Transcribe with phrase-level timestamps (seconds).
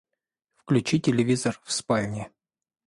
[0.55, 2.31] Включи телевизор в спальне.